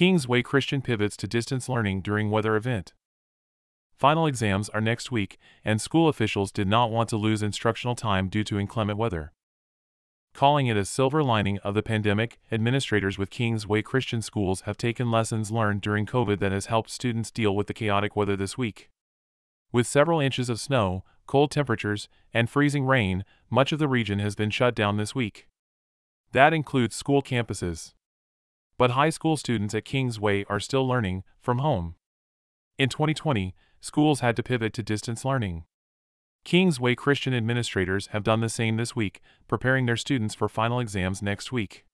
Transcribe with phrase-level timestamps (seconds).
[0.00, 2.94] King's Way Christian pivots to distance learning during weather event.
[3.98, 8.30] Final exams are next week, and school officials did not want to lose instructional time
[8.30, 9.34] due to inclement weather.
[10.32, 14.78] Calling it a silver lining of the pandemic, administrators with King's Way Christian schools have
[14.78, 18.56] taken lessons learned during COVID that has helped students deal with the chaotic weather this
[18.56, 18.88] week.
[19.70, 24.34] With several inches of snow, cold temperatures, and freezing rain, much of the region has
[24.34, 25.46] been shut down this week.
[26.32, 27.92] That includes school campuses.
[28.80, 31.96] But high school students at King's Way are still learning from home.
[32.78, 35.64] In 2020, schools had to pivot to distance learning.
[36.46, 40.80] King's Way Christian administrators have done the same this week, preparing their students for final
[40.80, 41.84] exams next week.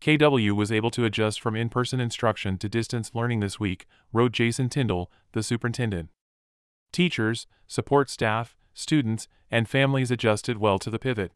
[0.00, 4.30] KW was able to adjust from in person instruction to distance learning this week, wrote
[4.30, 6.10] Jason Tyndall, the superintendent.
[6.92, 11.32] Teachers, support staff, students, and families adjusted well to the pivot.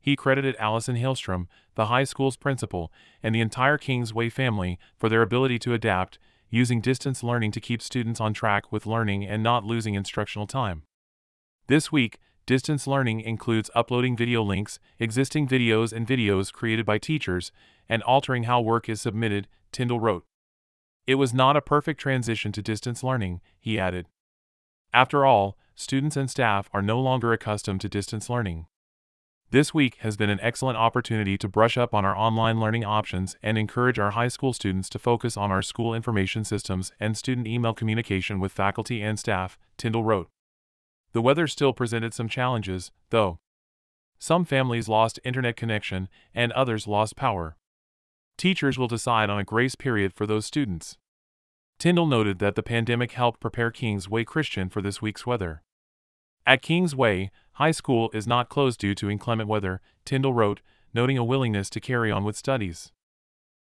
[0.00, 5.08] He credited Allison Hailstrom, the high school's principal, and the entire King's Way family for
[5.08, 6.18] their ability to adapt,
[6.50, 10.82] using distance learning to keep students on track with learning and not losing instructional time.
[11.66, 17.52] This week, distance learning includes uploading video links, existing videos and videos created by teachers,
[17.88, 20.24] and altering how work is submitted, Tyndall wrote.
[21.06, 24.06] It was not a perfect transition to distance learning, he added.
[24.94, 28.66] After all, students and staff are no longer accustomed to distance learning.
[29.50, 33.34] This week has been an excellent opportunity to brush up on our online learning options
[33.42, 37.46] and encourage our high school students to focus on our school information systems and student
[37.46, 40.28] email communication with faculty and staff, Tyndall wrote.
[41.12, 43.38] The weather still presented some challenges, though.
[44.18, 47.56] Some families lost internet connection and others lost power.
[48.36, 50.98] Teachers will decide on a grace period for those students.
[51.78, 55.62] Tyndall noted that the pandemic helped prepare King's Way Christian for this week's weather.
[56.46, 60.60] At King's Way, high school is not closed due to inclement weather, Tyndall wrote,
[60.94, 62.92] noting a willingness to carry on with studies.